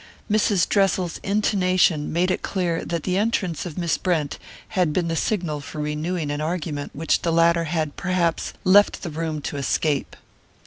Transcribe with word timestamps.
Mrs. 0.31 0.67
Dressel's 0.67 1.19
intonation 1.21 2.11
made 2.11 2.31
it 2.31 2.41
clear 2.41 2.83
that 2.83 3.03
the 3.03 3.17
entrance 3.19 3.67
of 3.67 3.77
Miss 3.77 3.99
Brent 3.99 4.39
had 4.69 4.93
been 4.93 5.09
the 5.09 5.15
signal 5.15 5.61
for 5.61 5.79
renewing 5.79 6.31
an 6.31 6.41
argument 6.41 6.95
which 6.95 7.21
the 7.21 7.31
latter 7.31 7.65
had 7.65 7.95
perhaps 7.95 8.51
left 8.63 9.03
the 9.03 9.11
room 9.11 9.41
to 9.43 9.57
escape. 9.57 10.15